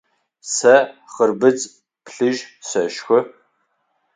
Сэ 0.55 0.75
хъырбыдз 1.13 1.63
плъыжь 2.05 2.43
сэшхы. 2.67 3.19